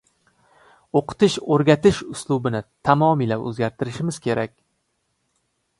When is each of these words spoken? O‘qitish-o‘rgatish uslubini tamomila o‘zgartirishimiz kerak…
O‘qitish-o‘rgatish 1.01 1.99
uslubini 2.15 2.63
tamomila 2.89 3.39
o‘zgartirishimiz 3.51 4.21
kerak… 4.27 4.57